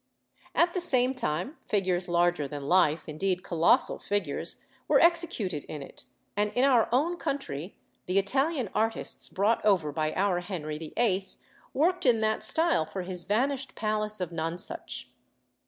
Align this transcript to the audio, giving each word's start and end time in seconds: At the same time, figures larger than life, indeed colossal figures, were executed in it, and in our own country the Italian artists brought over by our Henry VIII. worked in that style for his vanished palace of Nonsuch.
At 0.55 0.73
the 0.73 0.81
same 0.81 1.13
time, 1.13 1.57
figures 1.67 2.09
larger 2.09 2.47
than 2.47 2.67
life, 2.67 3.07
indeed 3.07 3.43
colossal 3.43 3.99
figures, 3.99 4.57
were 4.87 4.99
executed 4.99 5.63
in 5.65 5.83
it, 5.83 6.05
and 6.35 6.51
in 6.53 6.63
our 6.63 6.89
own 6.91 7.17
country 7.17 7.75
the 8.07 8.17
Italian 8.17 8.71
artists 8.73 9.29
brought 9.29 9.63
over 9.63 9.91
by 9.91 10.11
our 10.13 10.39
Henry 10.39 10.79
VIII. 10.79 11.29
worked 11.71 12.07
in 12.07 12.19
that 12.21 12.41
style 12.41 12.83
for 12.87 13.03
his 13.03 13.25
vanished 13.25 13.75
palace 13.75 14.19
of 14.19 14.31
Nonsuch. 14.31 15.05